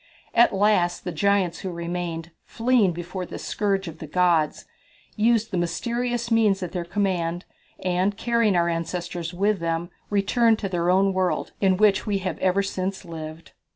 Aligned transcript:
At 0.33 0.51
last 0.51 1.03
the 1.03 1.11
giants 1.11 1.59
who 1.59 1.69
remained, 1.69 2.31
fleeing 2.43 2.91
before 2.91 3.23
this 3.23 3.45
scourge 3.45 3.87
of 3.87 3.99
the 3.99 4.07
gods, 4.07 4.65
used 5.15 5.51
the 5.51 5.59
mysterious 5.59 6.31
means 6.31 6.63
at 6.63 6.71
their 6.71 6.85
command, 6.85 7.45
and, 7.85 8.17
carrying 8.17 8.55
our 8.55 8.67
ancestors 8.67 9.31
with 9.31 9.59
them, 9.59 9.91
returned 10.09 10.57
to 10.57 10.69
their 10.69 10.89
own 10.89 11.13
world, 11.13 11.51
in 11.61 11.77
which 11.77 12.07
we 12.07 12.17
have 12.17 12.39
ever 12.39 12.63
since 12.63 13.05
lived." 13.05 13.51